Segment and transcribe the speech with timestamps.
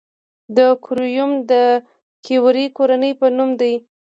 [0.57, 1.53] د کوریوم د
[2.25, 3.73] کیوري کورنۍ په نوم دی.